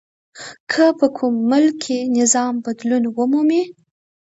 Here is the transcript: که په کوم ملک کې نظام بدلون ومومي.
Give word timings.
که 0.71 0.85
په 0.99 1.07
کوم 1.17 1.33
ملک 1.51 1.73
کې 1.85 1.97
نظام 2.17 2.53
بدلون 2.65 3.03
ومومي. 3.09 3.63